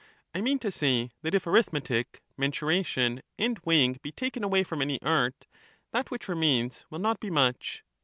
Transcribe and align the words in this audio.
I 0.33 0.41
mean 0.41 0.57
to 0.57 0.71
say, 0.71 1.11
that 1.21 1.35
if 1.35 1.45
arithmetic, 1.45 2.23
mensuration, 2.35 3.21
and 3.37 3.57
The 3.57 3.59
pure 3.59 3.63
weighing 3.69 3.93
be 4.01 4.11
taken 4.11 4.43
away 4.43 4.63
from 4.63 4.81
any 4.81 4.99
art, 5.03 5.45
that 5.91 6.09
which 6.09 6.27
remains 6.27 6.77
f^^h^ 6.77 6.83
ro 6.85 6.85
will 6.89 7.01
not 7.01 7.19
be 7.19 7.29
much. 7.29 7.83